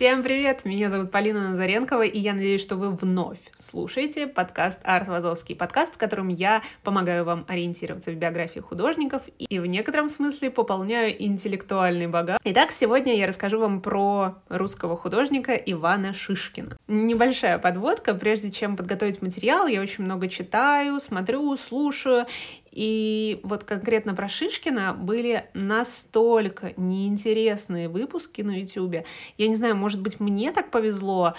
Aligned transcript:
Всем 0.00 0.22
привет! 0.22 0.64
Меня 0.64 0.88
зовут 0.88 1.10
Полина 1.10 1.50
Назаренкова, 1.50 2.04
и 2.04 2.18
я 2.18 2.32
надеюсь, 2.32 2.62
что 2.62 2.76
вы 2.76 2.90
вновь 2.90 3.36
слушаете 3.54 4.26
подкаст 4.26 4.80
«Арт 4.82 5.08
Вазовский», 5.08 5.54
подкаст, 5.54 5.96
в 5.96 5.98
котором 5.98 6.28
я 6.28 6.62
помогаю 6.82 7.26
вам 7.26 7.44
ориентироваться 7.46 8.10
в 8.10 8.14
биографии 8.14 8.60
художников 8.60 9.24
и 9.38 9.58
в 9.58 9.66
некотором 9.66 10.08
смысле 10.08 10.50
пополняю 10.50 11.22
интеллектуальный 11.22 12.06
багаж. 12.06 12.38
Итак, 12.44 12.72
сегодня 12.72 13.14
я 13.14 13.26
расскажу 13.26 13.60
вам 13.60 13.82
про 13.82 14.36
русского 14.48 14.96
художника 14.96 15.52
Ивана 15.52 16.14
Шишкина. 16.14 16.78
Небольшая 16.88 17.58
подводка. 17.58 18.14
Прежде 18.14 18.50
чем 18.50 18.78
подготовить 18.78 19.20
материал, 19.20 19.66
я 19.66 19.82
очень 19.82 20.04
много 20.04 20.28
читаю, 20.28 20.98
смотрю, 20.98 21.54
слушаю, 21.58 22.24
и 22.70 23.40
вот 23.42 23.64
конкретно 23.64 24.14
про 24.14 24.28
Шишкина 24.28 24.94
были 24.94 25.48
настолько 25.54 26.72
неинтересные 26.76 27.88
выпуски 27.88 28.42
на 28.42 28.60
Ютубе. 28.60 29.04
Я 29.38 29.48
не 29.48 29.56
знаю, 29.56 29.76
может 29.76 30.00
быть, 30.00 30.20
мне 30.20 30.52
так 30.52 30.70
повезло, 30.70 31.34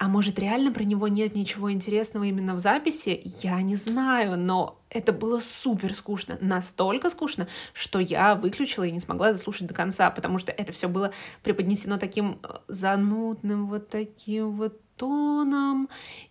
а 0.00 0.08
может, 0.08 0.38
реально 0.38 0.72
про 0.72 0.84
него 0.84 1.08
нет 1.08 1.34
ничего 1.34 1.70
интересного 1.70 2.24
именно 2.24 2.54
в 2.54 2.58
записи? 2.58 3.20
Я 3.42 3.60
не 3.60 3.76
знаю, 3.76 4.38
но 4.38 4.80
это 4.88 5.12
было 5.12 5.40
супер 5.40 5.92
скучно. 5.92 6.38
Настолько 6.40 7.10
скучно, 7.10 7.48
что 7.74 7.98
я 7.98 8.34
выключила 8.34 8.84
и 8.84 8.92
не 8.92 9.00
смогла 9.00 9.30
дослушать 9.32 9.66
до 9.66 9.74
конца, 9.74 10.10
потому 10.10 10.38
что 10.38 10.52
это 10.52 10.72
все 10.72 10.88
было 10.88 11.12
преподнесено 11.42 11.98
таким 11.98 12.40
э, 12.42 12.48
занудным, 12.68 13.66
вот 13.66 13.90
таким 13.90 14.52
вот 14.52 14.80
тоном, 15.00 15.88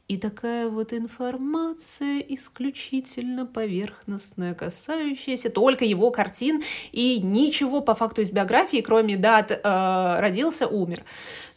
и 0.08 0.18
такая 0.18 0.70
вот 0.70 0.94
информация 0.94 2.20
исключительно 2.20 3.48
поверхностная, 3.48 4.54
касающаяся 4.54 5.50
только 5.50 5.86
его 5.86 6.12
картин, 6.12 6.62
и 6.92 7.20
ничего 7.20 7.82
по 7.82 7.96
факту 7.96 8.22
из 8.22 8.32
биографии, 8.32 8.82
кроме 8.82 9.18
дат 9.18 9.52
э, 9.52 10.20
родился, 10.20 10.68
умер. 10.68 11.04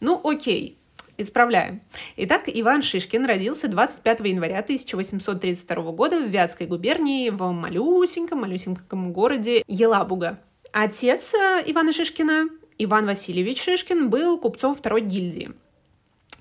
Ну, 0.01 0.21
окей, 0.25 0.79
Исправляем. 1.19 1.83
Итак, 2.17 2.45
Иван 2.47 2.81
Шишкин 2.81 3.27
родился 3.27 3.69
25 3.69 4.21
января 4.21 4.61
1832 4.61 5.93
года 5.93 6.19
в 6.19 6.27
Вятской 6.27 6.67
губернии 6.67 7.29
в 7.29 7.43
малюсеньком-малюсеньком 7.53 9.13
городе 9.13 9.63
Елабуга. 9.69 10.41
Отец 10.73 11.35
э, 11.35 11.63
Ивана 11.67 11.93
Шишкина, 11.93 12.49
Иван 12.79 13.05
Васильевич 13.05 13.63
Шишкин, 13.63 14.09
был 14.09 14.39
купцом 14.39 14.75
второй 14.75 15.03
гильдии. 15.03 15.53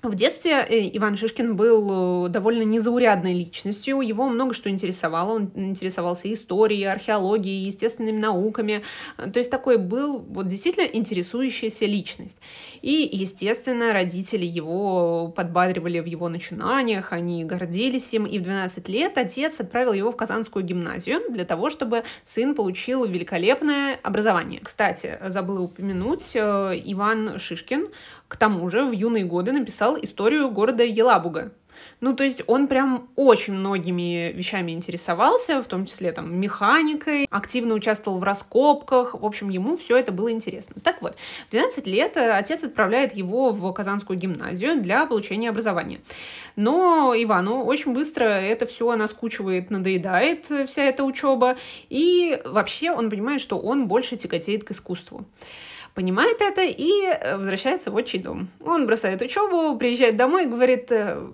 В 0.02 0.16
детстве 0.16 0.66
э, 0.68 0.90
Иван 0.94 1.16
Шишкин 1.16 1.54
был 1.54 2.26
э, 2.26 2.28
довольно 2.28 2.62
незаурядной 2.62 3.32
личностью, 3.34 4.00
его 4.00 4.28
много 4.28 4.52
что 4.52 4.68
интересовало, 4.68 5.34
он 5.34 5.52
интересовался 5.54 6.32
историей, 6.32 6.86
археологией, 6.86 7.66
естественными 7.66 8.18
науками, 8.18 8.82
то 9.16 9.38
есть 9.38 9.48
такой 9.48 9.78
был 9.78 10.18
вот 10.18 10.48
действительно 10.48 10.86
интересующаяся 10.86 11.86
личность. 11.86 12.38
И, 12.80 13.08
естественно, 13.12 13.92
родители 13.92 14.44
его 14.44 15.28
подбадривали 15.36 16.00
в 16.00 16.06
его 16.06 16.28
начинаниях, 16.28 17.12
они 17.12 17.44
гордились 17.44 18.12
им, 18.12 18.24
и 18.24 18.40
в 18.40 18.42
12 18.42 18.88
лет 18.88 19.16
отец 19.16 19.60
отправил 19.60 19.92
его 19.92 20.10
в 20.10 20.16
Казанскую 20.16 20.64
гимназию 20.64 21.20
для 21.30 21.44
того, 21.44 21.70
чтобы 21.70 22.02
сын 22.24 22.56
получил 22.56 23.04
великолепное 23.04 24.00
образование. 24.02 24.58
Кстати, 24.64 25.20
забыла 25.28 25.60
упомянуть, 25.60 26.32
э, 26.34 26.72
Иван 26.86 27.38
Шишкин 27.38 27.86
к 28.32 28.36
тому 28.36 28.70
же 28.70 28.82
в 28.86 28.92
юные 28.92 29.24
годы 29.24 29.52
написал 29.52 29.91
историю 30.00 30.50
города 30.50 30.84
Елабуга. 30.84 31.52
Ну, 32.00 32.14
то 32.14 32.24
есть 32.24 32.42
он 32.46 32.68
прям 32.68 33.08
очень 33.16 33.54
многими 33.54 34.32
вещами 34.32 34.72
интересовался, 34.72 35.62
в 35.62 35.66
том 35.66 35.86
числе 35.86 36.12
там 36.12 36.38
механикой, 36.38 37.26
активно 37.30 37.74
участвовал 37.74 38.18
в 38.18 38.22
раскопках, 38.22 39.14
в 39.14 39.24
общем, 39.24 39.48
ему 39.48 39.76
все 39.76 39.96
это 39.96 40.12
было 40.12 40.30
интересно. 40.30 40.76
Так 40.82 41.02
вот, 41.02 41.16
в 41.48 41.50
12 41.50 41.86
лет 41.86 42.16
э, 42.16 42.30
отец 42.32 42.64
отправляет 42.64 43.14
его 43.14 43.50
в 43.50 43.72
Казанскую 43.72 44.18
гимназию 44.18 44.80
для 44.80 45.06
получения 45.06 45.50
образования. 45.50 46.00
Но 46.56 47.14
Ивану 47.16 47.64
очень 47.64 47.92
быстро 47.92 48.24
это 48.24 48.66
все 48.66 48.94
наскучивает, 48.96 49.70
надоедает 49.70 50.50
э, 50.50 50.66
вся 50.66 50.84
эта 50.84 51.04
учеба, 51.04 51.56
и 51.88 52.40
вообще 52.44 52.90
он 52.90 53.10
понимает, 53.10 53.40
что 53.40 53.58
он 53.58 53.88
больше 53.88 54.16
тяготеет 54.16 54.64
к 54.64 54.72
искусству 54.72 55.24
понимает 55.94 56.40
это 56.40 56.62
и 56.62 57.04
э, 57.04 57.36
возвращается 57.36 57.90
в 57.90 57.94
отчий 57.94 58.18
дом. 58.18 58.48
Он 58.60 58.86
бросает 58.86 59.20
учебу, 59.22 59.76
приезжает 59.76 60.16
домой 60.16 60.44
и 60.44 60.48
говорит, 60.48 60.90
э, 60.90 61.26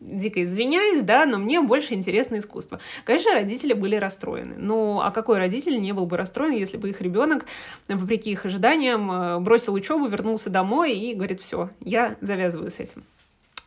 дико 0.00 0.42
извиняюсь, 0.42 1.02
да, 1.02 1.26
но 1.26 1.38
мне 1.38 1.60
больше 1.60 1.94
интересно 1.94 2.38
искусство. 2.38 2.80
Конечно, 3.04 3.32
родители 3.32 3.72
были 3.72 3.96
расстроены. 3.96 4.54
Ну, 4.56 5.00
а 5.00 5.10
какой 5.10 5.38
родитель 5.38 5.80
не 5.80 5.92
был 5.92 6.06
бы 6.06 6.16
расстроен, 6.16 6.52
если 6.52 6.76
бы 6.76 6.90
их 6.90 7.00
ребенок, 7.00 7.46
вопреки 7.88 8.30
их 8.30 8.44
ожиданиям, 8.44 9.10
э, 9.10 9.38
бросил 9.40 9.74
учебу, 9.74 10.06
вернулся 10.06 10.50
домой 10.50 10.96
и 10.96 11.14
говорит, 11.14 11.40
все, 11.40 11.70
я 11.80 12.16
завязываю 12.20 12.70
с 12.70 12.78
этим. 12.78 13.04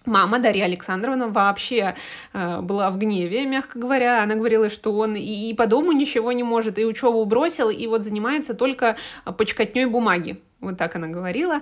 Мама 0.06 0.40
Дарья 0.40 0.66
Александровна 0.66 1.28
вообще 1.28 1.96
э, 2.34 2.62
была 2.62 2.90
в 2.90 2.98
гневе, 2.98 3.46
мягко 3.46 3.78
говоря. 3.78 4.24
Она 4.24 4.36
говорила, 4.36 4.70
что 4.70 4.94
он 4.94 5.16
и, 5.16 5.50
и 5.50 5.54
по 5.54 5.68
дому 5.68 5.92
ничего 5.92 6.32
не 6.32 6.44
может, 6.44 6.80
и 6.80 6.86
учебу 6.86 7.24
бросил, 7.26 7.70
и 7.70 7.86
вот 7.88 8.04
занимается 8.04 8.54
только 8.54 8.96
почкотней 9.38 9.86
бумаги. 9.86 10.42
Вот 10.62 10.78
так 10.78 10.96
она 10.96 11.08
говорила. 11.08 11.60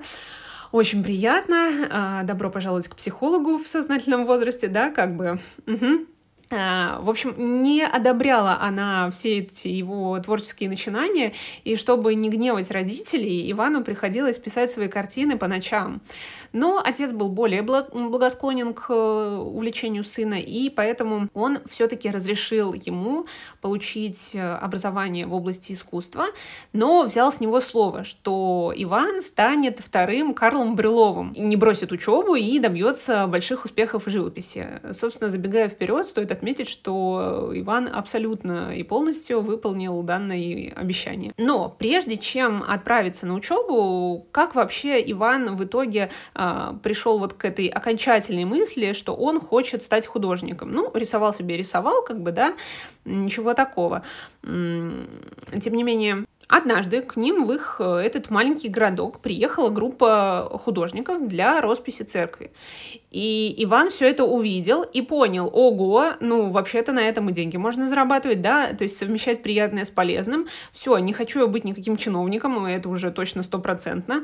Очень 0.71 1.03
приятно. 1.03 2.21
Э, 2.21 2.25
добро 2.25 2.49
пожаловать 2.49 2.87
к 2.87 2.95
психологу 2.95 3.57
в 3.57 3.67
сознательном 3.67 4.25
возрасте, 4.25 4.67
да, 4.67 4.91
как 4.91 5.15
бы. 5.15 5.39
Угу. 5.65 6.05
А, 6.49 6.99
в 7.01 7.09
общем, 7.09 7.61
не 7.61 7.83
одобряла 7.83 8.57
она 8.61 9.09
все 9.11 9.39
эти 9.39 9.67
его 9.67 10.17
творческие 10.19 10.69
начинания, 10.69 11.33
и 11.65 11.75
чтобы 11.75 12.15
не 12.15 12.29
гневать 12.29 12.71
родителей, 12.71 13.51
Ивану 13.51 13.83
приходилось 13.83 14.37
писать 14.37 14.71
свои 14.71 14.87
картины 14.87 15.37
по 15.37 15.47
ночам. 15.47 16.01
Но 16.53 16.81
отец 16.83 17.11
был 17.11 17.27
более 17.27 17.63
благосклонен 17.63 18.73
к 18.73 18.85
э, 18.89 19.37
увлечению 19.37 20.05
сына, 20.05 20.35
и 20.35 20.69
поэтому 20.69 21.27
он 21.33 21.59
все-таки 21.69 22.09
разрешил 22.09 22.73
ему 22.73 23.25
получить 23.59 24.31
э, 24.33 24.53
образование 24.55 25.27
в 25.27 25.33
области 25.33 25.73
искусства, 25.73 26.27
но 26.71 27.03
взял 27.03 27.31
с 27.31 27.41
него 27.41 27.59
слово, 27.59 28.05
что 28.05 28.73
Иван 28.73 29.21
станет 29.21 29.79
вторым 29.79 30.33
Карлом 30.33 30.75
Брюловым, 30.75 31.33
не 31.37 31.57
бросит 31.57 31.91
учебу 31.91 32.35
и 32.35 32.57
добьется 32.59 33.27
больших 33.27 33.65
успехов 33.65 34.05
в 34.05 34.09
живописи. 34.09 34.79
Собственно, 34.93 35.29
забегая 35.29 35.67
вперед, 35.67 36.05
стоит 36.05 36.36
отметить, 36.37 36.69
что 36.69 37.51
Иван 37.53 37.89
абсолютно 37.91 38.75
и 38.75 38.83
полностью 38.83 39.41
выполнил 39.41 40.01
данное 40.03 40.71
обещание. 40.75 41.33
Но 41.37 41.69
прежде 41.69 42.17
чем 42.17 42.63
отправиться 42.67 43.25
на 43.25 43.33
учебу, 43.33 44.27
как 44.31 44.55
вообще 44.55 45.03
Иван 45.11 45.55
в 45.55 45.63
итоге 45.63 46.09
э, 46.35 46.73
пришел 46.83 47.19
вот 47.19 47.33
к 47.33 47.45
этой 47.45 47.67
окончательной 47.67 48.45
мысли, 48.45 48.93
что 48.93 49.15
он 49.15 49.39
хочет 49.39 49.83
стать 49.83 50.07
художником? 50.07 50.71
Ну, 50.71 50.91
рисовал 50.93 51.33
себе, 51.33 51.57
рисовал, 51.57 52.03
как 52.03 52.21
бы, 52.21 52.31
да, 52.31 52.53
ничего 53.05 53.53
такого. 53.53 54.03
Тем 54.43 55.73
не 55.73 55.83
менее, 55.83 56.25
Однажды 56.47 57.01
к 57.01 57.17
ним 57.17 57.45
в 57.45 57.51
их 57.51 57.77
э, 57.79 57.83
этот 57.97 58.29
маленький 58.29 58.69
городок 58.69 59.19
приехала 59.19 59.69
группа 59.69 60.49
художников 60.63 61.27
для 61.27 61.59
росписи 61.59 62.03
церкви. 62.03 62.51
И 63.11 63.53
Иван 63.57 63.89
все 63.89 64.09
это 64.09 64.23
увидел 64.23 64.83
и 64.83 65.01
понял, 65.01 65.49
ого, 65.51 66.13
ну, 66.21 66.49
вообще-то 66.49 66.93
на 66.93 66.99
этом 66.99 67.29
и 67.29 67.33
деньги 67.33 67.57
можно 67.57 67.85
зарабатывать, 67.85 68.41
да, 68.41 68.73
то 68.73 68.85
есть 68.85 68.97
совмещать 68.97 69.43
приятное 69.43 69.83
с 69.83 69.91
полезным. 69.91 70.47
Все, 70.71 70.97
не 70.99 71.11
хочу 71.11 71.41
я 71.41 71.47
быть 71.47 71.65
никаким 71.65 71.97
чиновником, 71.97 72.65
это 72.65 72.87
уже 72.87 73.11
точно 73.11 73.43
стопроцентно. 73.43 74.23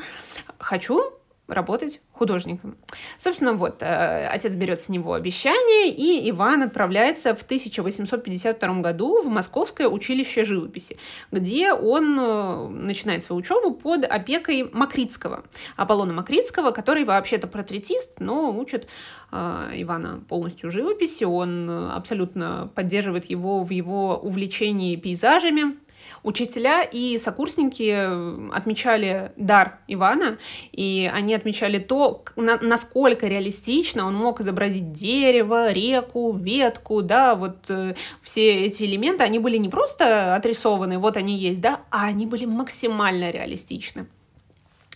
Хочу 0.60 1.14
работать 1.48 2.02
художником. 2.14 2.78
Собственно, 3.18 3.54
вот, 3.54 3.82
э, 3.82 4.28
отец 4.28 4.56
берет 4.56 4.80
с 4.80 4.88
него 4.88 5.14
обещание, 5.14 5.90
и 5.90 6.30
Иван 6.30 6.64
отправляется 6.64 7.36
в 7.36 7.44
1852 7.44 8.82
году 8.82 9.22
в 9.22 9.28
Московское 9.28 9.88
училище 9.88 10.46
живописи, 10.46 10.98
где 11.32 11.74
он 11.74 12.18
э, 12.18 12.68
начинает 12.70 13.24
свою 13.24 13.42
учебу 13.42 13.74
под 13.74 14.06
опекой 14.06 14.70
Макритского, 14.72 15.44
Аполлона 15.76 16.14
Макритского, 16.14 16.72
который 16.72 17.04
вообще-то 17.04 17.48
портретист, 17.48 18.22
но 18.22 18.58
учит 18.58 18.88
э, 19.32 19.72
Ивана 19.76 20.24
полностью 20.30 20.72
живописи, 20.72 21.26
он 21.26 21.70
абсолютно 21.70 22.72
поддерживает 22.74 23.26
его 23.26 23.64
в 23.64 23.70
его 23.72 24.18
увлечении 24.18 24.96
пейзажами, 24.96 25.76
Учителя 26.24 26.84
и 26.84 27.18
сокурсники 27.18 28.54
отмечали 28.54 29.32
дар 29.36 29.80
Ивана, 29.88 30.38
и 30.72 31.10
они 31.14 31.34
отмечали 31.34 31.80
то, 31.80 32.24
насколько 32.36 33.28
реалистично 33.28 34.06
он 34.06 34.16
мог 34.16 34.40
изобразить 34.40 34.94
дерево, 34.94 35.72
реку, 35.72 36.34
ветку, 36.36 37.02
да, 37.02 37.36
вот 37.36 37.70
э, 37.70 37.96
все 38.22 38.66
эти 38.66 38.84
элементы, 38.84 39.24
они 39.24 39.40
были 39.40 39.58
не 39.58 39.70
просто 39.70 40.36
отрисованы, 40.36 40.98
вот 40.98 41.18
они 41.18 41.38
есть, 41.38 41.62
да, 41.62 41.82
а 41.90 42.06
они 42.06 42.26
были 42.26 42.46
максимально 42.46 43.32
реалистичны. 43.32 44.08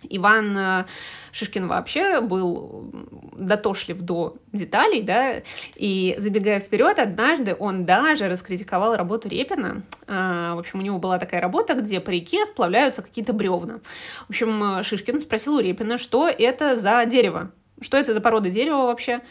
Иван 0.09 0.57
э, 0.57 0.85
Шишкин 1.31 1.67
вообще 1.67 2.21
был 2.21 2.91
дотошлив 3.33 3.99
до 4.01 4.37
деталей, 4.53 5.01
да, 5.01 5.41
и 5.75 6.15
забегая 6.17 6.59
вперед, 6.59 6.99
однажды 6.99 7.55
он 7.57 7.85
даже 7.85 8.27
раскритиковал 8.27 8.95
работу 8.95 9.29
Репина. 9.29 9.83
А, 10.07 10.55
в 10.55 10.59
общем, 10.59 10.79
у 10.79 10.81
него 10.81 10.99
была 10.99 11.19
такая 11.19 11.41
работа, 11.41 11.73
где 11.73 11.99
по 11.99 12.09
реке 12.09 12.45
сплавляются 12.45 13.01
какие-то 13.01 13.33
бревна. 13.33 13.79
В 14.27 14.29
общем, 14.29 14.83
Шишкин 14.83 15.19
спросил 15.19 15.55
у 15.55 15.59
Репина, 15.59 15.97
что 15.97 16.27
это 16.27 16.77
за 16.77 17.03
дерево, 17.05 17.51
что 17.81 17.97
это 17.97 18.13
за 18.13 18.21
порода 18.21 18.49
дерева 18.49 18.87
вообще. 18.87 19.21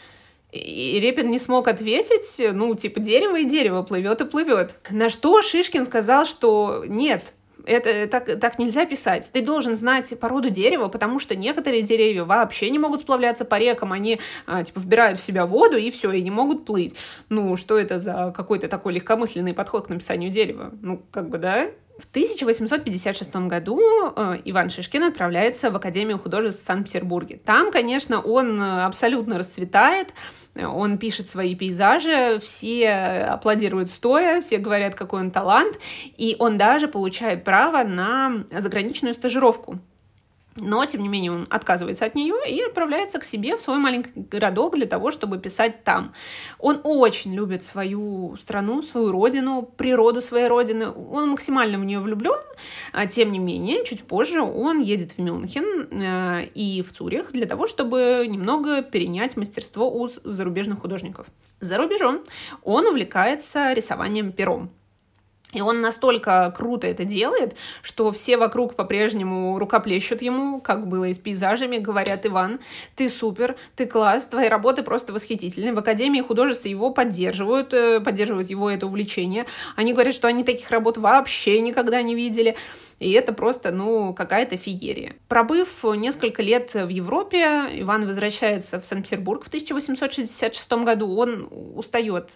И 0.51 0.99
Репин 1.01 1.29
не 1.29 1.39
смог 1.39 1.67
ответить, 1.67 2.41
ну, 2.53 2.73
типа, 2.73 3.01
дерево 3.01 3.39
и 3.39 3.45
дерево 3.45 3.83
плывет 3.83 4.21
и 4.21 4.25
плывет. 4.25 4.79
На 4.89 5.09
что 5.09 5.41
Шишкин 5.41 5.85
сказал, 5.85 6.25
что 6.25 6.85
нет, 6.87 7.33
это 7.65 8.07
так, 8.07 8.39
так 8.39 8.59
нельзя 8.59 8.85
писать. 8.85 9.29
Ты 9.31 9.41
должен 9.41 9.75
знать 9.75 10.17
породу 10.19 10.49
дерева, 10.49 10.87
потому 10.87 11.19
что 11.19 11.35
некоторые 11.35 11.83
деревья 11.83 12.23
вообще 12.23 12.69
не 12.69 12.79
могут 12.79 13.01
сплавляться 13.01 13.45
по 13.45 13.57
рекам, 13.59 13.93
они 13.93 14.19
а, 14.45 14.63
типа 14.63 14.79
вбирают 14.79 15.19
в 15.19 15.23
себя 15.23 15.45
воду 15.45 15.77
и 15.77 15.91
все, 15.91 16.11
и 16.11 16.21
не 16.21 16.31
могут 16.31 16.65
плыть. 16.65 16.95
Ну, 17.29 17.55
что 17.55 17.77
это 17.77 17.99
за 17.99 18.33
какой-то 18.35 18.67
такой 18.67 18.93
легкомысленный 18.93 19.53
подход 19.53 19.87
к 19.87 19.89
написанию 19.89 20.29
дерева? 20.29 20.71
Ну, 20.81 21.01
как 21.11 21.29
бы, 21.29 21.37
да? 21.37 21.69
В 21.97 22.05
1856 22.11 23.35
году 23.47 23.81
э, 24.15 24.37
Иван 24.45 24.69
Шишкин 24.69 25.05
отправляется 25.05 25.71
в 25.71 25.75
Академию 25.75 26.19
художеств 26.19 26.61
в 26.61 26.65
Санкт-Петербурге. 26.65 27.41
Там, 27.43 27.71
конечно, 27.71 28.21
он 28.21 28.61
э, 28.61 28.83
абсолютно 28.83 29.39
расцветает, 29.39 30.09
он 30.65 30.97
пишет 30.97 31.29
свои 31.29 31.55
пейзажи, 31.55 32.39
все 32.39 32.89
аплодируют 32.89 33.89
стоя, 33.89 34.41
все 34.41 34.57
говорят, 34.57 34.95
какой 34.95 35.21
он 35.21 35.31
талант, 35.31 35.79
и 36.17 36.35
он 36.39 36.57
даже 36.57 36.87
получает 36.87 37.43
право 37.43 37.83
на 37.83 38.45
заграничную 38.51 39.13
стажировку. 39.13 39.79
Но, 40.57 40.85
тем 40.85 41.01
не 41.01 41.07
менее, 41.07 41.31
он 41.31 41.47
отказывается 41.49 42.05
от 42.05 42.15
нее 42.15 42.35
и 42.47 42.61
отправляется 42.61 43.19
к 43.19 43.23
себе 43.23 43.55
в 43.55 43.61
свой 43.61 43.77
маленький 43.77 44.11
городок 44.15 44.75
для 44.75 44.85
того, 44.85 45.11
чтобы 45.11 45.37
писать 45.37 45.83
там. 45.83 46.13
Он 46.59 46.81
очень 46.83 47.33
любит 47.33 47.63
свою 47.63 48.35
страну, 48.37 48.81
свою 48.81 49.11
родину, 49.11 49.61
природу 49.77 50.21
своей 50.21 50.47
родины. 50.47 50.89
Он 50.89 51.29
максимально 51.29 51.77
в 51.77 51.85
нее 51.85 51.99
влюблен. 51.99 52.39
А, 52.93 53.05
тем 53.05 53.31
не 53.31 53.39
менее, 53.39 53.85
чуть 53.85 54.03
позже 54.03 54.41
он 54.41 54.79
едет 54.79 55.13
в 55.13 55.19
Мюнхен 55.19 55.87
э, 55.91 56.45
и 56.53 56.81
в 56.81 56.91
Цюрих 56.93 57.31
для 57.31 57.45
того, 57.45 57.67
чтобы 57.67 58.25
немного 58.27 58.81
перенять 58.81 59.37
мастерство 59.37 59.89
у 59.89 60.07
зарубежных 60.07 60.81
художников. 60.81 61.27
За 61.59 61.77
рубежом 61.77 62.23
он 62.63 62.87
увлекается 62.87 63.73
рисованием 63.73 64.31
пером. 64.31 64.71
И 65.53 65.61
он 65.61 65.79
настолько 65.79 66.53
круто 66.55 66.87
это 66.87 67.05
делает, 67.05 67.55
что 67.81 68.11
все 68.11 68.35
вокруг 68.35 68.75
по-прежнему 68.75 69.57
рукоплещут 69.57 70.21
ему, 70.21 70.59
как 70.59 70.87
было 70.87 71.05
и 71.05 71.13
с 71.13 71.19
пейзажами, 71.19 71.77
говорят, 71.77 72.25
Иван, 72.25 72.59
ты 72.97 73.07
супер, 73.07 73.55
ты 73.77 73.85
класс, 73.85 74.27
твои 74.27 74.49
работы 74.49 74.83
просто 74.83 75.13
восхитительны. 75.13 75.73
В 75.73 75.79
Академии 75.79 76.19
художеств 76.19 76.65
его 76.65 76.89
поддерживают, 76.89 77.73
э, 77.73 78.01
поддерживают 78.01 78.49
его 78.49 78.69
это 78.69 78.87
увлечение. 78.87 79.45
Они 79.77 79.93
говорят, 79.93 80.15
что 80.15 80.27
они 80.27 80.43
таких 80.43 80.69
работ 80.69 80.97
вообще 80.97 81.61
никогда 81.61 82.01
не 82.01 82.13
видели. 82.13 82.57
И 82.99 83.11
это 83.11 83.31
просто, 83.31 83.71
ну, 83.71 84.13
какая-то 84.13 84.57
феерия. 84.57 85.15
Пробыв 85.27 85.83
несколько 85.83 86.41
лет 86.41 86.73
в 86.73 86.89
Европе, 86.89 87.67
Иван 87.73 88.07
возвращается 88.07 88.81
в 88.81 88.85
Санкт-Петербург 88.85 89.43
в 89.43 89.47
1866 89.47 90.71
году. 90.83 91.15
Он 91.15 91.47
устает 91.75 92.31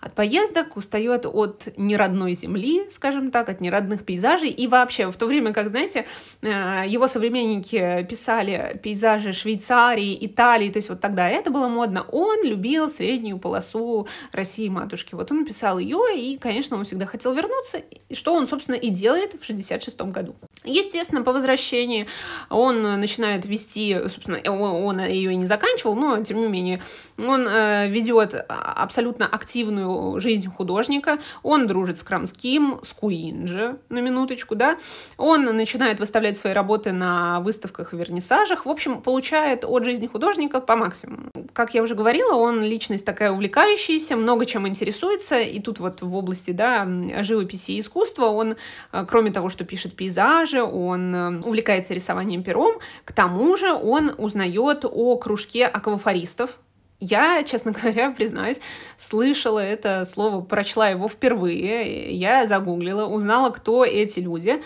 от 0.00 0.14
поездок, 0.14 0.76
устает 0.76 1.26
от 1.26 1.68
неродной 1.76 2.34
земли, 2.34 2.47
скажем 2.90 3.30
так, 3.30 3.48
от 3.48 3.60
неродных 3.60 4.04
пейзажей. 4.04 4.50
И 4.50 4.66
вообще, 4.66 5.10
в 5.10 5.16
то 5.16 5.26
время, 5.26 5.52
как, 5.52 5.68
знаете, 5.68 6.06
э, 6.42 6.84
его 6.86 7.06
современники 7.08 8.06
писали 8.08 8.80
пейзажи 8.82 9.32
Швейцарии, 9.32 10.18
Италии, 10.20 10.70
то 10.70 10.78
есть 10.78 10.88
вот 10.88 11.00
тогда 11.00 11.28
это 11.28 11.50
было 11.50 11.68
модно, 11.68 12.04
он 12.10 12.44
любил 12.44 12.88
среднюю 12.88 13.38
полосу 13.38 14.06
России 14.32 14.68
матушки. 14.68 15.14
Вот 15.14 15.30
он 15.30 15.44
писал 15.44 15.78
ее, 15.78 16.00
и, 16.16 16.38
конечно, 16.38 16.76
он 16.76 16.84
всегда 16.84 17.06
хотел 17.06 17.34
вернуться, 17.34 17.82
что 18.12 18.34
он, 18.34 18.48
собственно, 18.48 18.76
и 18.76 18.90
делает 18.90 19.34
в 19.40 19.44
66 19.44 20.00
году. 20.02 20.34
Естественно, 20.64 21.22
по 21.22 21.32
возвращении 21.32 22.06
он 22.50 22.82
начинает 23.00 23.46
вести, 23.46 23.96
собственно, 24.08 24.38
он, 24.50 25.00
ее 25.00 25.32
и 25.32 25.36
не 25.36 25.46
заканчивал, 25.46 25.94
но, 25.94 26.22
тем 26.22 26.40
не 26.40 26.48
менее, 26.48 26.82
он 27.18 27.46
э, 27.46 27.88
ведет 27.88 28.34
абсолютно 28.48 29.26
активную 29.26 30.20
жизнь 30.20 30.48
художника, 30.48 31.18
он 31.42 31.66
дружит 31.66 31.96
с 31.96 32.02
Крамским, 32.02 32.37
с 32.82 32.92
Куинджи, 32.92 33.76
на 33.88 33.98
минуточку, 34.00 34.54
да, 34.54 34.78
он 35.16 35.44
начинает 35.44 36.00
выставлять 36.00 36.36
свои 36.36 36.52
работы 36.52 36.92
на 36.92 37.40
выставках 37.40 37.92
и 37.92 37.96
вернисажах, 37.96 38.66
в 38.66 38.68
общем, 38.68 39.02
получает 39.02 39.64
от 39.64 39.84
жизни 39.84 40.06
художника 40.06 40.60
по 40.60 40.76
максимуму. 40.76 41.30
Как 41.52 41.74
я 41.74 41.82
уже 41.82 41.94
говорила, 41.94 42.34
он 42.34 42.62
личность 42.62 43.04
такая 43.04 43.32
увлекающаяся, 43.32 44.16
много 44.16 44.46
чем 44.46 44.66
интересуется, 44.66 45.40
и 45.40 45.60
тут 45.60 45.78
вот 45.78 46.02
в 46.02 46.14
области, 46.14 46.52
да, 46.52 46.86
живописи 47.22 47.72
и 47.72 47.80
искусства 47.80 48.26
он, 48.26 48.56
э, 48.92 49.06
кроме 49.08 49.30
того, 49.30 49.48
что 49.48 49.64
пишет 49.64 49.96
пейзажи, 49.96 50.62
он 50.62 51.14
э, 51.14 51.40
увлекается 51.40 51.94
рисованием 51.94 52.42
пером, 52.42 52.78
к 53.04 53.12
тому 53.12 53.56
же 53.56 53.72
он 53.72 54.14
узнает 54.18 54.84
о 54.84 55.16
кружке 55.16 55.66
аквафористов, 55.66 56.58
я, 57.00 57.42
честно 57.44 57.72
говоря, 57.82 58.10
признаюсь, 58.10 58.60
слышала 58.96 59.60
это 59.60 60.04
слово, 60.04 60.40
прочла 60.40 60.88
его 60.88 61.08
впервые. 61.08 62.12
Я 62.12 62.46
загуглила, 62.46 63.06
узнала, 63.06 63.50
кто 63.50 63.84
эти 63.84 64.20
люди. 64.20 64.62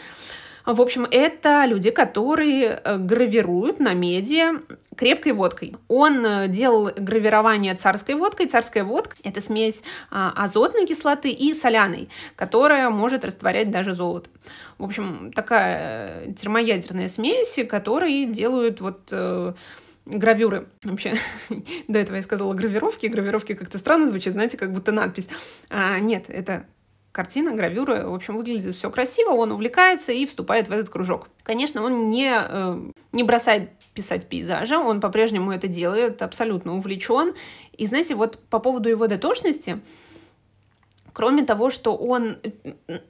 В 0.64 0.80
общем, 0.80 1.08
это 1.10 1.64
люди, 1.66 1.90
которые 1.90 2.80
э, 2.84 2.96
гравируют 2.96 3.80
на 3.80 3.94
меди 3.94 4.44
крепкой 4.96 5.32
водкой. 5.32 5.74
Он 5.88 6.24
э, 6.24 6.46
делал 6.46 6.90
гравирование 6.96 7.74
царской 7.74 8.14
водкой. 8.14 8.46
Царская 8.46 8.84
водка— 8.84 9.16
это 9.24 9.40
смесь 9.40 9.82
а, 10.12 10.32
азотной 10.36 10.86
кислоты 10.86 11.30
и 11.30 11.52
соляной, 11.52 12.08
которая 12.36 12.90
может 12.90 13.24
растворять 13.24 13.72
даже 13.72 13.92
золото. 13.92 14.30
В 14.78 14.84
общем, 14.84 15.32
такая 15.34 16.32
термоядерная 16.34 17.08
смесь, 17.08 17.58
которой 17.68 18.26
делают 18.26 18.80
вот 18.80 19.12
гравюры. 20.06 20.68
Вообще, 20.84 21.14
до 21.88 21.98
этого 21.98 22.16
я 22.16 22.22
сказала 22.22 22.54
гравировки. 22.54 23.06
Гравировки 23.06 23.54
как-то 23.54 23.78
странно 23.78 24.08
звучит, 24.08 24.32
знаете, 24.32 24.56
как 24.56 24.72
будто 24.72 24.92
надпись. 24.92 25.28
А, 25.70 25.98
нет, 25.98 26.26
это 26.28 26.66
картина, 27.12 27.52
гравюра, 27.52 28.08
в 28.08 28.14
общем, 28.14 28.36
выглядит 28.36 28.74
все 28.74 28.90
красиво, 28.90 29.30
он 29.32 29.52
увлекается 29.52 30.12
и 30.12 30.26
вступает 30.26 30.68
в 30.68 30.72
этот 30.72 30.88
кружок. 30.88 31.28
Конечно, 31.42 31.82
он 31.82 32.10
не, 32.10 32.32
э, 32.34 32.78
не 33.12 33.22
бросает 33.22 33.70
писать 33.94 34.26
пейзажи, 34.26 34.76
он 34.76 35.00
по-прежнему 35.00 35.52
это 35.52 35.68
делает, 35.68 36.22
абсолютно 36.22 36.74
увлечен. 36.74 37.34
И 37.76 37.86
знаете, 37.86 38.14
вот 38.14 38.38
по 38.48 38.58
поводу 38.58 38.88
его 38.88 39.06
дотошности, 39.06 39.80
Кроме 41.12 41.44
того, 41.44 41.70
что 41.70 41.94
он 41.96 42.38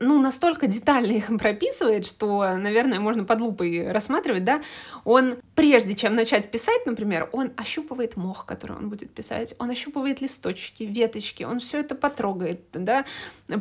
ну, 0.01 0.21
настолько 0.21 0.67
детально 0.67 1.13
их 1.13 1.31
прописывает, 1.39 2.07
что, 2.07 2.57
наверное, 2.57 3.01
можно 3.01 3.25
под 3.25 3.41
лупой 3.41 3.91
рассматривать, 3.91 4.45
да, 4.45 4.61
он, 5.05 5.37
прежде 5.55 5.95
чем 5.95 6.15
начать 6.15 6.51
писать, 6.51 6.85
например, 6.87 7.29
он 7.33 7.53
ощупывает 7.57 8.17
мох, 8.17 8.45
который 8.47 8.77
он 8.77 8.89
будет 8.89 9.11
писать, 9.11 9.55
он 9.59 9.71
ощупывает 9.71 10.21
листочки, 10.21 10.83
веточки, 10.83 11.45
он 11.45 11.59
все 11.61 11.81
это 11.81 11.95
потрогает, 11.95 12.61
да, 12.73 13.05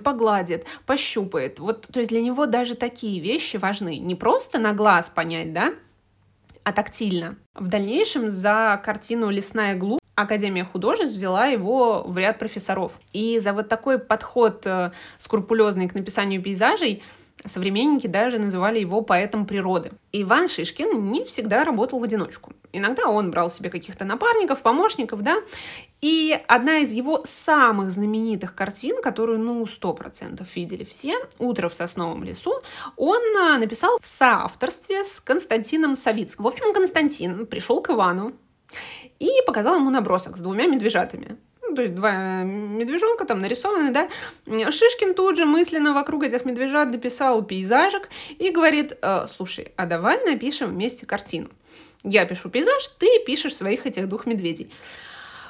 погладит, 0.03 0.65
пощупает. 0.85 1.59
Вот, 1.59 1.87
то 1.87 1.99
есть 1.99 2.11
для 2.11 2.21
него 2.21 2.45
даже 2.45 2.75
такие 2.75 3.19
вещи 3.19 3.57
важны. 3.57 3.97
Не 3.97 4.15
просто 4.15 4.59
на 4.59 4.73
глаз 4.73 5.09
понять, 5.09 5.53
да, 5.53 5.73
а 6.63 6.71
тактильно. 6.71 7.35
В 7.53 7.67
дальнейшем 7.67 8.29
за 8.29 8.79
картину 8.83 9.29
«Лесная 9.29 9.75
глубь» 9.75 10.00
Академия 10.15 10.65
художеств 10.65 11.15
взяла 11.15 11.45
его 11.45 12.03
в 12.05 12.17
ряд 12.17 12.39
профессоров. 12.39 12.99
И 13.13 13.39
за 13.39 13.53
вот 13.53 13.69
такой 13.69 13.97
подход 13.99 14.65
э, 14.65 14.91
скрупулезный 15.17 15.87
к 15.87 15.95
написанию 15.95 16.41
пейзажей 16.41 17.01
Современники 17.45 18.05
даже 18.05 18.37
называли 18.37 18.79
его 18.79 19.01
поэтом 19.01 19.47
природы. 19.47 19.91
Иван 20.11 20.47
Шишкин 20.47 21.11
не 21.11 21.25
всегда 21.25 21.63
работал 21.63 21.99
в 21.99 22.03
одиночку. 22.03 22.53
Иногда 22.71 23.07
он 23.07 23.31
брал 23.31 23.49
себе 23.49 23.71
каких-то 23.71 24.05
напарников, 24.05 24.61
помощников, 24.61 25.23
да. 25.23 25.37
И 26.01 26.39
одна 26.47 26.79
из 26.79 26.91
его 26.91 27.23
самых 27.25 27.91
знаменитых 27.91 28.53
картин, 28.53 29.01
которую, 29.01 29.39
ну, 29.39 29.65
сто 29.65 29.93
процентов 29.93 30.55
видели 30.55 30.83
все, 30.83 31.15
«Утро 31.39 31.67
в 31.67 31.73
сосновом 31.73 32.23
лесу», 32.23 32.53
он 32.95 33.21
э, 33.35 33.57
написал 33.57 33.97
в 33.99 34.05
соавторстве 34.05 35.03
с 35.03 35.19
Константином 35.19 35.95
Савицким. 35.95 36.43
В 36.43 36.47
общем, 36.47 36.73
Константин 36.73 37.47
пришел 37.47 37.81
к 37.81 37.89
Ивану 37.89 38.33
и 39.19 39.29
показал 39.45 39.75
ему 39.75 39.89
набросок 39.89 40.37
с 40.37 40.41
двумя 40.41 40.67
медвежатами. 40.67 41.37
Ну, 41.61 41.75
то 41.75 41.83
есть 41.83 41.95
два 41.95 42.43
медвежонка 42.43 43.25
там 43.25 43.39
нарисованы, 43.39 43.91
да. 43.91 44.09
Шишкин 44.45 45.13
тут 45.13 45.37
же 45.37 45.45
мысленно 45.45 45.93
вокруг 45.93 46.23
этих 46.23 46.43
медвежат 46.43 46.91
дописал 46.91 47.43
пейзажик 47.43 48.09
и 48.37 48.51
говорит, 48.51 48.97
э, 49.01 49.27
слушай, 49.27 49.71
а 49.77 49.85
давай 49.85 50.23
напишем 50.25 50.71
вместе 50.71 51.05
картину. 51.05 51.49
Я 52.03 52.25
пишу 52.25 52.49
пейзаж, 52.49 52.87
ты 52.99 53.07
пишешь 53.25 53.55
своих 53.55 53.85
этих 53.85 54.09
двух 54.09 54.25
медведей. 54.25 54.71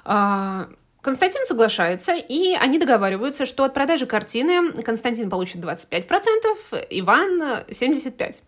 А, 0.04 0.68
Константин 1.02 1.46
соглашается, 1.46 2.14
и 2.14 2.54
они 2.54 2.78
договариваются, 2.78 3.46
что 3.46 3.64
от 3.64 3.74
продажи 3.74 4.06
картины 4.06 4.72
Константин 4.84 5.30
получит 5.30 5.58
25%, 5.58 6.88
Иван 6.90 7.42
75%. 7.70 8.42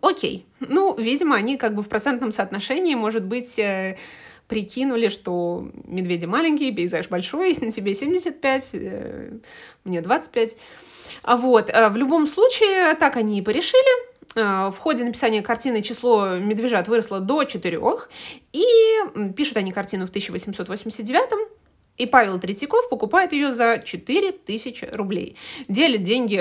Окей. 0.00 0.46
Ну, 0.60 0.94
видимо, 0.96 1.36
они 1.36 1.56
как 1.56 1.74
бы 1.74 1.82
в 1.82 1.88
процентном 1.88 2.32
соотношении, 2.32 2.94
может 2.94 3.24
быть, 3.24 3.58
э, 3.58 3.96
прикинули, 4.46 5.08
что 5.08 5.70
медведи 5.84 6.26
маленькие, 6.26 6.72
пейзаж 6.72 7.08
большой, 7.08 7.56
на 7.60 7.70
тебе 7.70 7.94
75, 7.94 8.70
э, 8.74 9.30
мне 9.84 10.00
25. 10.00 10.56
А 11.22 11.36
вот, 11.36 11.70
э, 11.70 11.88
в 11.88 11.96
любом 11.96 12.26
случае, 12.26 12.94
так 12.94 13.16
они 13.16 13.38
и 13.38 13.42
порешили. 13.42 14.08
В 14.34 14.74
ходе 14.78 15.04
написания 15.04 15.42
картины 15.42 15.82
число 15.82 16.36
медвежат 16.36 16.86
выросло 16.86 17.18
до 17.18 17.44
четырех, 17.44 18.10
и 18.52 18.64
пишут 19.34 19.56
они 19.56 19.72
картину 19.72 20.06
в 20.06 20.10
1889 20.10 21.48
и 21.98 22.06
Павел 22.06 22.38
Третьяков 22.38 22.88
покупает 22.88 23.32
ее 23.32 23.52
за 23.52 23.78
4000 23.84 24.90
рублей. 24.92 25.36
Делит 25.68 26.04
деньги 26.04 26.40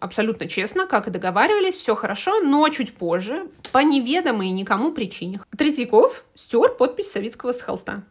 абсолютно 0.00 0.48
честно, 0.48 0.86
как 0.86 1.08
и 1.08 1.10
договаривались, 1.10 1.76
все 1.76 1.94
хорошо, 1.94 2.40
но 2.40 2.68
чуть 2.68 2.94
позже, 2.94 3.46
по 3.72 3.78
неведомой 3.78 4.50
никому 4.50 4.92
причине, 4.92 5.40
Третьяков 5.56 6.24
стер 6.34 6.74
подпись 6.76 7.10
Советского 7.10 7.52
с 7.52 7.60
холста 7.60 8.02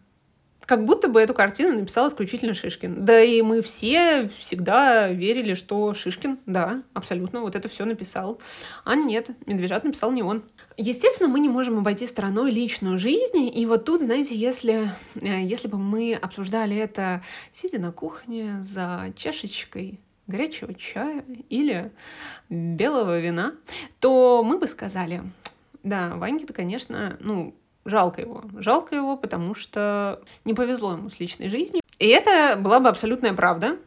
как 0.70 0.86
будто 0.86 1.08
бы 1.08 1.20
эту 1.20 1.34
картину 1.34 1.80
написал 1.80 2.08
исключительно 2.10 2.54
Шишкин. 2.54 3.04
Да 3.04 3.20
и 3.20 3.42
мы 3.42 3.64
все 3.64 4.30
всегда 4.38 5.08
верили, 5.08 5.56
что 5.56 5.96
Шишкин, 5.96 6.38
да, 6.46 6.84
абсолютно, 6.94 7.42
вот 7.42 7.56
это 7.56 7.68
все 7.68 7.86
написал. 7.86 8.40
А 8.86 8.94
нет, 8.94 9.32
Медвежат 9.48 9.84
написал 9.84 10.12
не 10.12 10.22
он. 10.22 10.44
Естественно, 10.82 11.28
мы 11.28 11.42
не 11.42 11.50
можем 11.50 11.78
обойти 11.78 12.08
стороной 12.08 12.52
личную 12.52 12.98
жизнь, 12.98 13.52
и 13.54 13.66
вот 13.66 13.84
тут, 13.84 14.02
знаете, 14.02 14.34
если, 14.34 14.90
э, 15.16 15.44
если 15.44 15.68
бы 15.68 15.78
мы 15.78 16.14
обсуждали 16.14 16.78
это, 16.78 17.22
сидя 17.52 17.80
на 17.80 17.92
кухне 17.92 18.60
за 18.62 19.12
чашечкой 19.18 20.00
горячего 20.28 20.74
чая 20.74 21.26
или 21.50 21.92
белого 22.50 23.20
вина, 23.20 23.56
то 24.00 24.42
мы 24.42 24.58
бы 24.58 24.68
сказали, 24.68 25.22
да, 25.84 26.16
Ваньке-то, 26.16 26.54
конечно, 26.54 27.18
ну, 27.20 27.54
Жалко 27.86 28.22
его. 28.22 28.44
Жалко 28.58 28.94
его, 28.94 29.18
потому 29.18 29.56
что 29.56 30.22
не 30.46 30.54
повезло 30.54 30.94
ему 30.94 31.10
с 31.10 31.20
личной 31.20 31.50
жизнью. 31.50 31.82
И 31.98 32.08
это 32.08 32.58
была 32.60 32.80
бы 32.80 32.90
абсолютная 32.90 33.34
правда. 33.34 33.78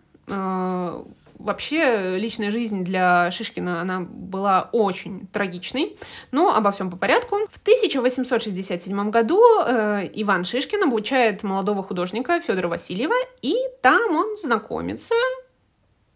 Э, 1.42 1.44
вообще, 1.44 2.18
личная 2.18 2.50
жизнь 2.50 2.84
для 2.84 3.30
Шишкина, 3.30 3.80
она 3.80 4.00
была 4.00 4.68
очень 4.72 5.26
трагичной. 5.28 5.96
Но 6.30 6.54
обо 6.54 6.72
всем 6.72 6.90
по 6.90 6.96
порядку. 6.96 7.37
В 7.50 7.61
1867 7.62 9.11
году 9.11 9.42
э, 9.66 10.08
Иван 10.14 10.44
Шишкин 10.44 10.84
обучает 10.84 11.42
молодого 11.42 11.82
художника 11.82 12.40
Федора 12.40 12.68
Васильева, 12.68 13.14
и 13.42 13.54
там 13.80 14.14
он 14.14 14.37
знакомится 14.37 15.14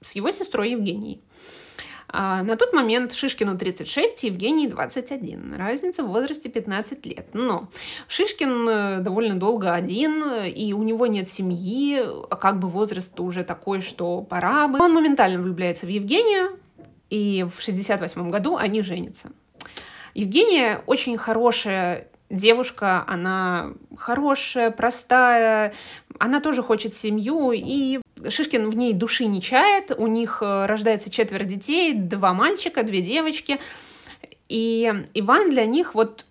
с 0.01 0.13
его 0.13 0.31
сестрой 0.33 0.71
Евгенией. 0.71 1.21
А, 2.09 2.43
на 2.43 2.57
тот 2.57 2.73
момент 2.73 3.13
Шишкину 3.13 3.59
36, 3.59 4.25
Евгений 4.25 4.69
21. 4.69 5.55
Разница 5.57 6.05
в 6.05 6.09
возрасте 6.09 6.49
15 6.49 7.07
лет. 7.07 7.29
Но 7.33 7.69
Шишкин 8.09 8.69
э, 8.69 8.99
довольно 9.01 9.35
долго 9.35 9.75
один, 9.75 10.23
и 10.45 10.73
у 10.73 10.83
него 10.83 11.07
нет 11.07 11.29
семьи, 11.29 12.01
а 12.31 12.37
как 12.37 12.59
бы 12.59 12.69
возраст 12.69 13.19
уже 13.21 13.45
такой, 13.45 13.81
что 13.81 14.23
пора 14.23 14.69
бы. 14.69 14.79
Он 14.81 14.93
моментально 14.93 15.41
влюбляется 15.41 15.87
в 15.87 15.89
Евгению, 15.89 16.59
и 17.11 17.45
в 17.45 17.63
68 17.63 18.31
году 18.31 18.57
они 18.57 18.83
женятся. 18.83 19.31
Евгения 20.15 20.83
очень 20.87 21.17
хорошая 21.19 22.09
девушка, 22.31 23.05
она 23.07 23.73
хорошая, 23.97 24.71
простая, 24.71 25.75
она 26.19 26.41
тоже 26.41 26.63
хочет 26.63 26.95
семью, 26.95 27.53
и 27.53 28.01
Шишкин 28.29 28.71
в 28.71 28.77
ней 28.77 28.93
души 28.93 29.27
не 29.27 29.43
чает, 29.43 29.93
у 29.97 30.07
них 30.07 30.39
э, 30.41 30.67
рождается 30.67 31.11
четверо 31.11 31.45
детей, 31.45 31.95
два 31.95 32.33
мальчика, 32.33 32.83
две 32.83 33.03
девочки, 33.03 33.59
и 34.49 35.05
Иван 35.15 35.51
для 35.51 35.67
них 35.67 35.95
вот 35.95 36.25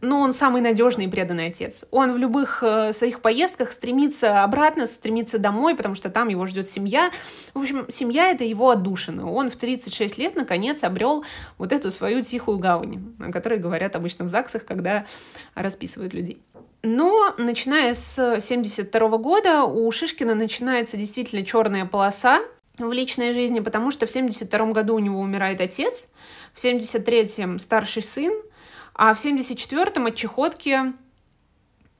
ну, 0.00 0.20
он 0.20 0.32
самый 0.32 0.62
надежный 0.62 1.06
и 1.06 1.08
преданный 1.08 1.46
отец. 1.46 1.84
Он 1.90 2.12
в 2.12 2.18
любых 2.18 2.62
э, 2.62 2.92
своих 2.92 3.20
поездках 3.20 3.72
стремится 3.72 4.44
обратно, 4.44 4.86
стремится 4.86 5.38
домой, 5.38 5.74
потому 5.74 5.96
что 5.96 6.08
там 6.08 6.28
его 6.28 6.46
ждет 6.46 6.68
семья. 6.68 7.10
В 7.52 7.60
общем, 7.60 7.86
семья— 7.88 8.30
это 8.30 8.44
его 8.44 8.70
отдушина. 8.70 9.30
Он 9.30 9.50
в 9.50 9.56
36 9.56 10.18
лет, 10.18 10.36
наконец, 10.36 10.84
обрел 10.84 11.24
вот 11.58 11.72
эту 11.72 11.90
свою 11.90 12.22
тихую 12.22 12.58
гавань, 12.58 13.14
о 13.18 13.32
которой 13.32 13.58
говорят 13.58 13.96
обычно 13.96 14.24
в 14.24 14.28
ЗАГСах, 14.28 14.64
когда 14.64 15.04
расписывают 15.54 16.14
людей. 16.14 16.38
Но 16.82 17.34
начиная 17.38 17.94
с 17.94 18.40
72 18.40 19.18
года 19.18 19.64
у 19.64 19.90
Шишкина 19.90 20.34
начинается 20.34 20.96
действительно 20.96 21.44
черная 21.44 21.84
полоса 21.86 22.40
в 22.78 22.92
личной 22.92 23.32
жизни, 23.32 23.60
потому 23.60 23.90
что 23.90 24.06
в 24.06 24.10
72 24.10 24.66
году 24.72 24.94
у 24.94 24.98
него 25.00 25.20
умирает 25.20 25.60
отец, 25.60 26.08
в 26.54 26.64
73-м 26.64 27.58
старший 27.58 28.02
сын, 28.02 28.32
а 28.94 29.14
в 29.14 29.24
74-м 29.24 30.06
от 30.06 30.14
чехотки 30.14 30.92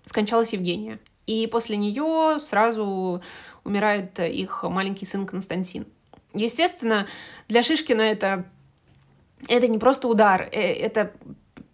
скончалась 0.06 0.52
Евгения. 0.52 1.00
И 1.26 1.46
после 1.46 1.76
нее 1.76 2.38
сразу 2.40 3.22
умирает 3.64 4.18
их 4.20 4.62
маленький 4.62 5.04
сын 5.04 5.26
Константин. 5.26 5.86
Естественно, 6.34 7.06
для 7.48 7.62
Шишкина 7.62 8.02
это, 8.02 8.44
это 9.48 9.66
не 9.66 9.78
просто 9.78 10.08
удар, 10.08 10.48
э, 10.52 10.72
это 10.72 11.12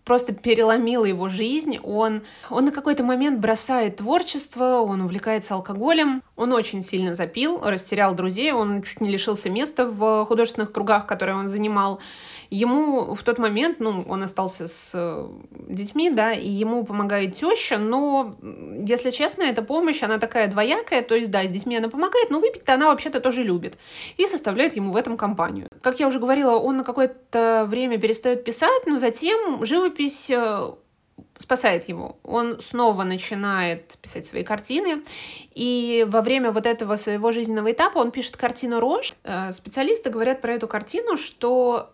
просто 0.04 0.32
переломило 0.32 1.04
его 1.04 1.28
жизнь. 1.28 1.78
Он, 1.82 2.22
он 2.50 2.66
на 2.66 2.72
какой-то 2.72 3.02
момент 3.02 3.40
бросает 3.40 3.96
творчество, 3.96 4.80
он 4.80 5.00
увлекается 5.00 5.54
алкоголем, 5.54 6.22
он 6.36 6.52
очень 6.52 6.82
сильно 6.82 7.14
запил, 7.14 7.60
растерял 7.62 8.14
друзей, 8.14 8.52
он 8.52 8.82
чуть 8.82 9.00
не 9.00 9.10
лишился 9.10 9.50
места 9.50 9.86
в 9.86 10.24
художественных 10.26 10.72
кругах, 10.72 11.06
которые 11.06 11.36
он 11.36 11.48
занимал. 11.48 12.00
Ему 12.54 13.16
в 13.16 13.22
тот 13.24 13.38
момент, 13.38 13.80
ну, 13.80 14.04
он 14.08 14.22
остался 14.22 14.68
с 14.68 14.92
э, 14.94 15.28
детьми, 15.68 16.08
да, 16.08 16.32
и 16.32 16.48
ему 16.48 16.84
помогает 16.84 17.34
теща, 17.34 17.78
но, 17.78 18.36
если 18.86 19.10
честно, 19.10 19.42
эта 19.42 19.60
помощь, 19.60 20.04
она 20.04 20.18
такая 20.18 20.46
двоякая, 20.46 21.02
то 21.02 21.16
есть, 21.16 21.32
да, 21.32 21.42
с 21.42 21.50
детьми 21.50 21.76
она 21.76 21.88
помогает, 21.88 22.30
но 22.30 22.38
выпить-то 22.38 22.74
она 22.74 22.86
вообще-то 22.86 23.18
тоже 23.18 23.42
любит 23.42 23.76
и 24.18 24.26
составляет 24.28 24.76
ему 24.76 24.92
в 24.92 24.96
этом 24.96 25.16
компанию. 25.16 25.66
Как 25.82 25.98
я 25.98 26.06
уже 26.06 26.20
говорила, 26.20 26.52
он 26.52 26.76
на 26.76 26.84
какое-то 26.84 27.64
время 27.68 27.98
перестает 27.98 28.44
писать, 28.44 28.86
но 28.86 28.98
затем 28.98 29.64
живопись 29.64 30.30
э, 30.30 30.70
спасает 31.38 31.88
его. 31.88 32.18
Он 32.22 32.60
снова 32.60 33.02
начинает 33.02 33.98
писать 34.00 34.26
свои 34.26 34.44
картины, 34.44 35.02
и 35.56 36.06
во 36.08 36.20
время 36.20 36.52
вот 36.52 36.66
этого 36.66 36.94
своего 36.94 37.32
жизненного 37.32 37.72
этапа 37.72 37.98
он 37.98 38.12
пишет 38.12 38.36
картину 38.36 38.78
«Рожь». 38.78 39.12
Э, 39.24 39.50
специалисты 39.50 40.10
говорят 40.10 40.40
про 40.40 40.52
эту 40.52 40.68
картину, 40.68 41.16
что 41.16 41.90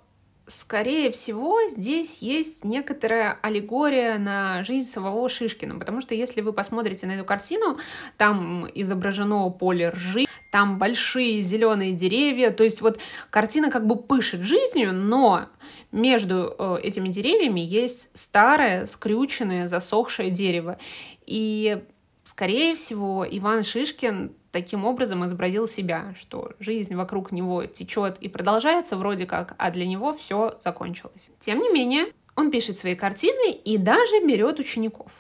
скорее 0.50 1.12
всего, 1.12 1.61
здесь 1.69 2.19
есть 2.19 2.64
некоторая 2.64 3.38
аллегория 3.40 4.19
на 4.19 4.64
жизнь 4.64 4.88
самого 4.88 5.28
Шишкина, 5.28 5.78
потому 5.78 6.00
что 6.00 6.14
если 6.14 6.40
вы 6.40 6.52
посмотрите 6.52 7.07
на 7.07 7.12
эту 7.12 7.25
картину, 7.25 7.78
там 8.16 8.69
изображено 8.75 9.49
поле 9.50 9.90
ржи, 9.90 10.26
там 10.50 10.78
большие 10.78 11.42
зеленые 11.42 11.92
деревья, 11.92 12.50
то 12.50 12.64
есть 12.64 12.80
вот 12.80 12.99
картина 13.30 13.71
как 13.71 13.87
бы 13.87 13.97
пышет 13.97 14.40
жизнью, 14.40 14.92
но 14.92 15.47
между 15.92 16.54
э, 16.59 16.78
этими 16.83 17.09
деревьями 17.09 17.61
есть 17.61 18.09
старое, 18.12 18.87
скрюченное, 18.87 19.69
засохшее 19.69 20.30
дерево. 20.30 20.78
И, 21.26 21.80
скорее 22.25 22.75
всего, 22.75 23.25
Иван 23.30 23.62
Шишкин 23.62 24.33
таким 24.52 24.85
образом 24.85 25.25
изобразил 25.25 25.66
себя, 25.66 26.14
что 26.19 26.52
жизнь 26.59 26.95
вокруг 26.95 27.33
него 27.33 27.64
течет 27.66 28.19
и 28.21 28.28
продолжается 28.28 28.97
вроде 28.97 29.26
как, 29.26 29.54
а 29.59 29.71
для 29.71 29.87
него 29.87 30.12
все 30.12 30.59
закончилось. 30.61 31.30
Тем 31.40 31.61
не 31.61 31.71
менее, 31.71 32.12
он 32.37 32.50
пишет 32.50 32.78
свои 32.78 32.95
картины 32.95 33.52
и 33.52 33.78
даже 33.78 34.25
берет 34.26 34.59
учеников. 34.59 35.12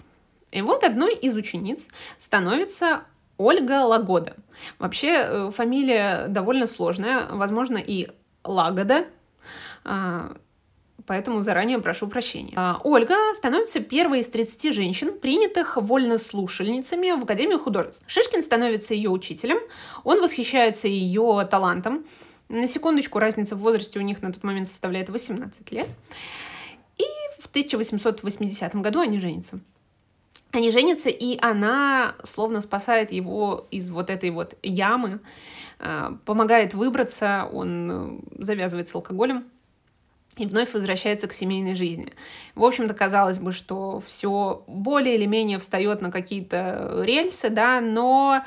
И 0.50 0.62
вот 0.62 0.84
одной 0.84 1.14
из 1.14 1.36
учениц 1.36 1.88
становится 2.18 3.02
Ольга 3.36 3.84
Лагода. 3.84 4.34
Вообще 4.78 5.08
э, 5.08 5.50
фамилия 5.50 6.26
довольно 6.28 6.66
сложная, 6.66 7.26
возможно, 7.30 7.78
и 7.78 8.08
Лагода. 8.44 9.06
Поэтому 11.10 11.42
заранее 11.42 11.80
прошу 11.80 12.06
прощения. 12.06 12.52
А, 12.54 12.80
Ольга 12.84 13.16
становится 13.34 13.80
первой 13.80 14.20
из 14.20 14.28
30 14.28 14.72
женщин, 14.72 15.18
принятых 15.18 15.76
вольнослушальницами 15.76 17.18
в 17.18 17.24
Академию 17.24 17.58
художеств. 17.58 18.04
Шишкин 18.06 18.42
становится 18.42 18.94
ее 18.94 19.10
учителем, 19.10 19.58
он 20.04 20.20
восхищается 20.22 20.86
ее 20.86 21.48
талантом. 21.50 22.04
На 22.48 22.68
секундочку, 22.68 23.18
разница 23.18 23.56
в 23.56 23.58
возрасте 23.58 23.98
у 23.98 24.02
них 24.02 24.22
на 24.22 24.32
тот 24.32 24.44
момент 24.44 24.68
составляет 24.68 25.08
18 25.08 25.72
лет. 25.72 25.88
И 26.96 27.02
в 27.40 27.46
1880 27.46 28.76
году 28.76 29.00
они 29.00 29.18
женятся. 29.18 29.58
Они 30.52 30.70
женятся, 30.70 31.08
и 31.08 31.36
она 31.40 32.14
словно 32.22 32.60
спасает 32.60 33.10
его 33.10 33.66
из 33.72 33.90
вот 33.90 34.10
этой 34.10 34.30
вот 34.30 34.56
ямы, 34.62 35.18
а, 35.80 36.16
помогает 36.24 36.74
выбраться, 36.74 37.48
он 37.52 38.22
э, 38.38 38.44
завязывает 38.44 38.88
с 38.88 38.94
алкоголем, 38.94 39.44
и 40.36 40.46
вновь 40.46 40.72
возвращается 40.72 41.28
к 41.28 41.32
семейной 41.32 41.74
жизни. 41.74 42.12
В 42.54 42.64
общем-то, 42.64 42.94
казалось 42.94 43.38
бы, 43.38 43.52
что 43.52 44.02
все 44.06 44.62
более 44.66 45.16
или 45.16 45.26
менее 45.26 45.58
встает 45.58 46.00
на 46.00 46.10
какие-то 46.10 47.02
рельсы, 47.04 47.50
да, 47.50 47.80
но 47.80 48.42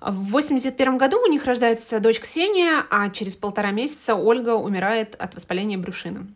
в 0.00 0.30
81 0.30 0.98
году 0.98 1.22
у 1.22 1.26
них 1.26 1.46
рождается 1.46 1.98
дочь 1.98 2.20
Ксения, 2.20 2.84
а 2.90 3.08
через 3.10 3.36
полтора 3.36 3.70
месяца 3.70 4.14
Ольга 4.14 4.54
умирает 4.54 5.14
от 5.14 5.34
воспаления 5.34 5.78
брюшины. 5.78 6.26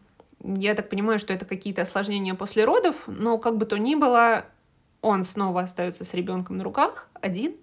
Я 0.43 0.75
так 0.75 0.89
понимаю, 0.89 1.19
что 1.19 1.35
это 1.35 1.45
какие-то 1.45 1.83
осложнения 1.83 2.35
после 2.35 2.65
родов, 2.65 2.95
но 3.07 3.37
как 3.39 3.59
бы 3.59 3.67
то 3.67 3.77
ни 3.77 3.95
было, 3.95 4.47
он 5.03 5.25
снова 5.25 5.63
остается 5.63 6.05
с 6.05 6.15
ребенком 6.15 6.57
на 6.57 6.65
руках, 6.65 7.09
один, 7.21 7.57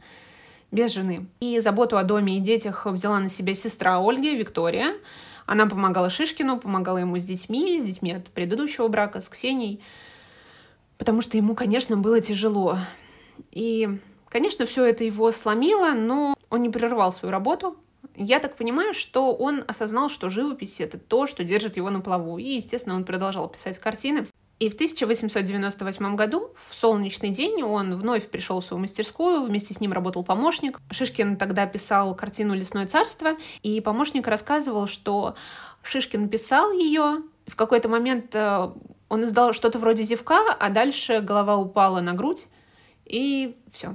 без 0.72 0.93
жены. 0.93 1.25
И 1.39 1.60
заботу 1.60 1.98
о 1.98 2.03
доме 2.03 2.38
и 2.38 2.39
детях 2.39 2.86
взяла 2.86 3.19
на 3.19 3.29
себя 3.29 3.55
сестра 3.55 3.98
Ольги, 3.98 4.36
Виктория. 4.36 4.93
Она 5.46 5.68
помогала 5.68 6.10
Шишкину, 6.10 6.60
помогала 6.60 6.98
ему 6.98 7.18
с 7.18 7.25
детьми, 7.25 7.80
с 7.80 7.84
детьми 7.84 8.14
от 8.14 8.25
предыдущего 8.30 8.88
брака, 8.88 9.22
с 9.22 9.30
Ксенией, 9.30 9.82
потому 10.98 11.22
что 11.22 11.38
ему, 11.38 11.56
конечно, 11.56 11.98
было 11.98 12.20
тяжело. 12.20 12.78
И, 13.52 14.00
конечно, 14.30 14.66
все 14.66 14.86
это 14.86 15.04
его 15.04 15.32
сломило, 15.32 15.92
но 15.92 16.36
он 16.50 16.62
не 16.62 16.70
прерывал 16.70 17.12
свою 17.12 17.32
работу. 17.32 17.78
Я 18.16 18.40
так 18.40 18.56
понимаю, 18.56 18.94
что 18.94 19.34
он 19.34 19.64
осознал, 19.68 20.10
что 20.10 20.30
живопись— 20.30 20.80
это 20.82 20.98
то, 20.98 21.28
что 21.28 21.44
держит 21.44 21.78
его 21.78 21.90
на 21.90 22.02
плаву. 22.02 22.38
И, 22.38 22.56
естественно, 22.56 22.96
он 22.96 23.04
продолжал 23.04 23.50
писать 23.50 23.78
картины. 23.78 24.28
И 24.59 24.69
в 24.69 24.74
1898 24.75 26.15
году, 26.15 26.51
в 26.69 26.74
солнечный 26.74 27.29
день, 27.29 27.62
он 27.62 27.97
вновь 27.97 28.29
пришел 28.29 28.62
в 28.62 28.65
свою 28.65 28.79
мастерскую, 28.79 29.43
вместе 29.43 29.74
с 29.74 29.81
ним 29.81 29.91
работал 29.91 30.24
помощник. 30.24 30.79
Шишкин 30.91 31.35
тогда 31.35 31.65
писал 31.65 32.15
картину 32.15 32.53
«Лесное 32.53 32.88
царство», 32.88 33.35
и 33.63 33.81
помощник 33.81 34.27
рассказывал, 34.27 34.88
что 34.88 35.35
Шишкин 35.83 36.29
писал 36.29 36.71
ее, 36.71 37.24
в 37.47 37.55
какой-то 37.57 37.89
момент 37.89 38.33
э, 38.33 38.69
он 39.09 39.25
издал 39.25 39.51
что-то 39.51 39.77
вроде 39.77 40.03
зевка, 40.03 40.53
а 40.57 40.69
дальше 40.69 41.19
голова 41.19 41.57
упала 41.57 42.00
на 42.00 42.13
грудь, 42.13 42.47
и 43.05 43.57
все. 43.71 43.93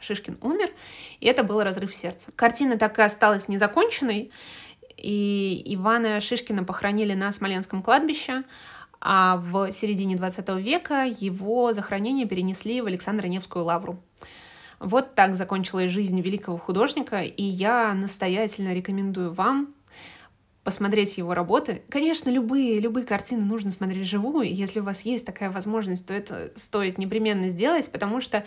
Шишкин 0.00 0.38
умер, 0.40 0.70
и 1.18 1.26
это 1.26 1.42
был 1.42 1.62
разрыв 1.62 1.94
сердца. 1.94 2.32
Картина 2.34 2.78
так 2.78 2.98
и 2.98 3.02
осталась 3.02 3.48
незаконченной, 3.48 4.30
и 4.96 5.62
Ивана 5.74 6.20
Шишкина 6.20 6.64
похоронили 6.64 7.14
на 7.14 7.32
Смоленском 7.32 7.82
кладбище, 7.82 8.44
а 9.00 9.36
в 9.38 9.72
середине 9.72 10.16
20 10.16 10.48
века 10.60 11.04
его 11.04 11.72
захоронение 11.72 12.26
перенесли 12.26 12.80
в 12.80 12.86
Александро-Невскую 12.86 13.64
лавру. 13.64 14.02
Вот 14.78 15.14
так 15.14 15.36
закончилась 15.36 15.90
жизнь 15.90 16.20
великого 16.20 16.56
художника, 16.56 17.22
и 17.22 17.42
я 17.42 17.92
настоятельно 17.94 18.72
рекомендую 18.72 19.32
вам 19.32 19.74
посмотреть 20.64 21.18
его 21.18 21.34
работы. 21.34 21.82
Конечно, 21.88 22.28
любые, 22.30 22.80
любые 22.80 23.06
картины 23.06 23.42
нужно 23.44 23.70
смотреть 23.70 24.02
вживую, 24.02 24.54
если 24.54 24.80
у 24.80 24.84
вас 24.84 25.02
есть 25.02 25.24
такая 25.24 25.50
возможность, 25.50 26.06
то 26.06 26.14
это 26.14 26.52
стоит 26.56 26.98
непременно 26.98 27.48
сделать, 27.48 27.90
потому 27.90 28.20
что 28.20 28.44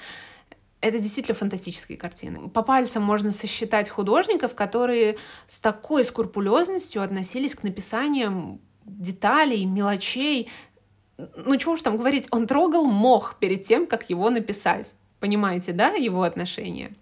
это 0.80 1.00
действительно 1.00 1.36
фантастические 1.36 1.98
картины. 1.98 2.50
По 2.50 2.62
пальцам 2.62 3.04
можно 3.04 3.32
сосчитать 3.32 3.90
художников, 3.90 4.54
которые 4.54 5.18
с 5.48 5.60
такой 5.60 6.04
скрупулезностью 6.04 7.02
относились 7.02 7.56
к 7.56 7.64
написаниям 7.64 8.60
деталей, 8.86 9.66
мелочей. 9.66 10.50
Ну, 11.18 11.56
чего 11.58 11.74
уж 11.74 11.82
там 11.82 11.98
говорить, 11.98 12.28
он 12.32 12.48
трогал 12.48 12.86
мох 12.86 13.36
перед 13.40 13.64
тем, 13.64 13.88
как 13.88 14.10
его 14.10 14.30
написать. 14.30 14.96
Понимаете, 15.20 15.72
да, 15.72 15.90
его 15.90 16.24
отношение? 16.24 16.94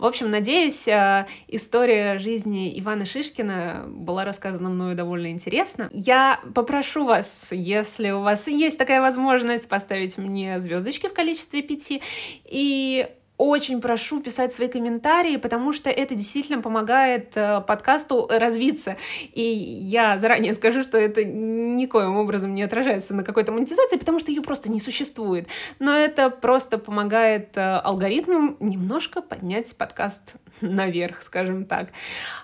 В 0.00 0.06
общем, 0.06 0.30
надеюсь, 0.30 0.88
э, 0.88 1.26
история 1.46 2.18
жизни 2.18 2.78
Ивана 2.80 3.04
Шишкина 3.04 3.84
была 3.86 4.24
рассказана 4.24 4.70
мною 4.70 4.96
довольно 4.96 5.26
интересно. 5.30 5.90
Я 5.92 6.40
попрошу 6.54 7.04
вас, 7.04 7.52
если 7.52 8.10
у 8.10 8.22
вас 8.22 8.48
есть 8.48 8.78
такая 8.78 9.02
возможность, 9.02 9.68
поставить 9.68 10.16
мне 10.16 10.58
звездочки 10.58 11.06
в 11.06 11.12
количестве 11.12 11.60
пяти 11.60 12.00
и 12.46 13.10
очень 13.40 13.80
прошу 13.80 14.20
писать 14.20 14.52
свои 14.52 14.68
комментарии, 14.68 15.38
потому 15.38 15.72
что 15.72 15.88
это 15.88 16.14
действительно 16.14 16.60
помогает 16.60 17.32
э, 17.36 17.62
подкасту 17.66 18.28
развиться. 18.30 18.98
И 19.32 19.42
я 19.42 20.18
заранее 20.18 20.52
скажу, 20.52 20.82
что 20.82 20.98
это 20.98 21.24
никоим 21.24 22.18
образом 22.18 22.54
не 22.54 22.62
отражается 22.62 23.14
на 23.14 23.24
какой-то 23.24 23.50
монетизации, 23.50 23.96
потому 23.96 24.18
что 24.18 24.30
ее 24.30 24.42
просто 24.42 24.70
не 24.70 24.78
существует. 24.78 25.48
Но 25.78 25.96
это 25.96 26.28
просто 26.28 26.76
помогает 26.76 27.56
э, 27.56 27.76
алгоритмам 27.76 28.58
немножко 28.60 29.22
поднять 29.22 29.74
подкаст 29.74 30.34
наверх, 30.60 31.22
скажем 31.22 31.64
так. 31.64 31.92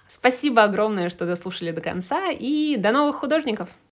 Спасибо 0.08 0.62
огромное, 0.62 1.10
что 1.10 1.26
дослушали 1.26 1.72
до 1.72 1.82
конца, 1.82 2.30
и 2.30 2.76
до 2.78 2.92
новых 2.92 3.16
художников! 3.16 3.68